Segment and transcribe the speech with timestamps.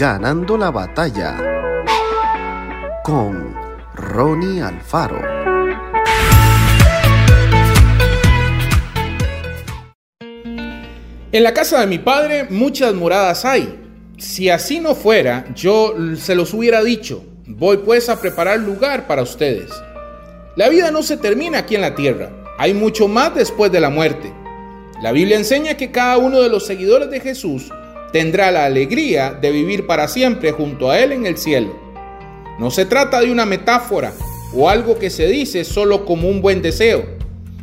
[0.00, 1.36] Ganando la batalla
[3.04, 3.54] con
[3.94, 5.20] Ronnie Alfaro.
[11.30, 13.78] En la casa de mi padre muchas moradas hay.
[14.16, 17.22] Si así no fuera, yo se los hubiera dicho.
[17.46, 19.70] Voy pues a preparar lugar para ustedes.
[20.56, 22.30] La vida no se termina aquí en la tierra.
[22.56, 24.32] Hay mucho más después de la muerte.
[25.02, 27.70] La Biblia enseña que cada uno de los seguidores de Jesús
[28.12, 31.74] tendrá la alegría de vivir para siempre junto a Él en el cielo.
[32.58, 34.12] No se trata de una metáfora
[34.54, 37.04] o algo que se dice solo como un buen deseo.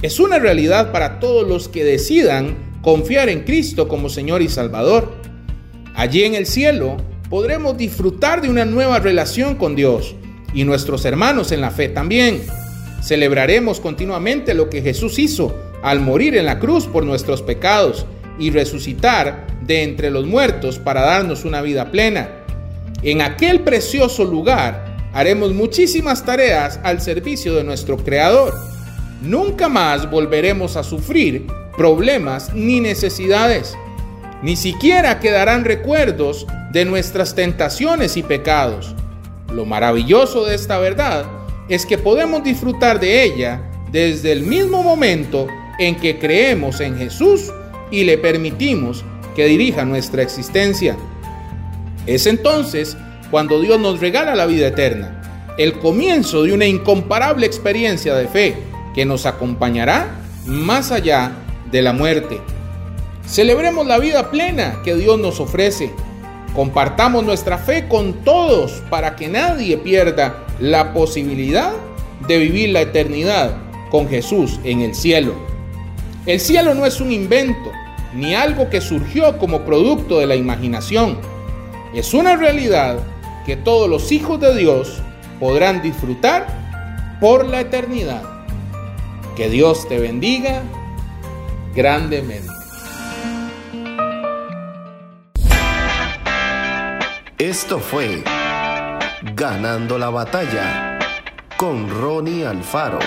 [0.00, 5.12] Es una realidad para todos los que decidan confiar en Cristo como Señor y Salvador.
[5.94, 6.96] Allí en el cielo
[7.28, 10.14] podremos disfrutar de una nueva relación con Dios
[10.54, 12.42] y nuestros hermanos en la fe también.
[13.02, 18.06] Celebraremos continuamente lo que Jesús hizo al morir en la cruz por nuestros pecados
[18.38, 22.30] y resucitar de entre los muertos para darnos una vida plena.
[23.02, 28.54] En aquel precioso lugar haremos muchísimas tareas al servicio de nuestro Creador.
[29.22, 31.46] Nunca más volveremos a sufrir
[31.76, 33.76] problemas ni necesidades.
[34.42, 38.94] Ni siquiera quedarán recuerdos de nuestras tentaciones y pecados.
[39.52, 41.26] Lo maravilloso de esta verdad
[41.68, 43.60] es que podemos disfrutar de ella
[43.92, 45.46] desde el mismo momento
[45.78, 47.52] en que creemos en Jesús
[47.90, 49.04] y le permitimos
[49.38, 50.96] que dirija nuestra existencia.
[52.08, 52.96] Es entonces
[53.30, 58.56] cuando Dios nos regala la vida eterna, el comienzo de una incomparable experiencia de fe
[58.96, 60.08] que nos acompañará
[60.44, 61.30] más allá
[61.70, 62.40] de la muerte.
[63.28, 65.92] Celebremos la vida plena que Dios nos ofrece.
[66.52, 71.70] Compartamos nuestra fe con todos para que nadie pierda la posibilidad
[72.26, 73.56] de vivir la eternidad
[73.92, 75.34] con Jesús en el cielo.
[76.26, 77.70] El cielo no es un invento,
[78.14, 81.18] ni algo que surgió como producto de la imaginación.
[81.94, 82.98] Es una realidad
[83.46, 85.02] que todos los hijos de Dios
[85.40, 86.46] podrán disfrutar
[87.20, 88.22] por la eternidad.
[89.36, 90.62] Que Dios te bendiga
[91.74, 92.52] grandemente.
[97.38, 98.24] Esto fue
[99.34, 100.98] Ganando la batalla
[101.56, 102.98] con Ronnie Alfaro.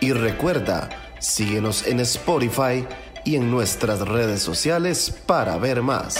[0.00, 0.88] Y recuerda,
[1.18, 2.86] síguenos en Spotify
[3.28, 6.16] y en nuestras redes sociales para ver más.